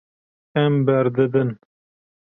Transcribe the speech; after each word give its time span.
Em 0.63 0.73
berdidin. 0.87 1.51